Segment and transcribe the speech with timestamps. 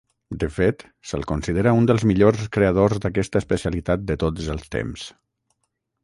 [0.43, 0.79] De fet,
[1.09, 5.05] se'l considera un dels millors creadors d'aquesta especialitat de tots els temps.